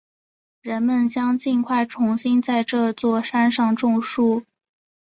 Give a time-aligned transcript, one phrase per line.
[0.63, 4.41] 人们将尽快重新在这座山上种树。